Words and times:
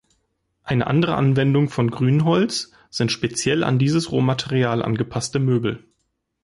Eine 0.63 0.87
andere 0.87 1.13
Anwendung 1.15 1.69
von 1.69 1.91
Grünholz 1.91 2.71
sind 2.89 3.11
speziell 3.11 3.63
an 3.63 3.77
dieses 3.77 4.11
Rohmaterial 4.11 4.81
angepasste 4.81 5.37
Möbel. 5.37 5.83